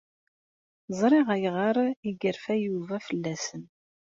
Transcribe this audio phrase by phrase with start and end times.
[0.99, 3.63] Ẓriɣ ayɣer ay yerfa Yuba fell-asen.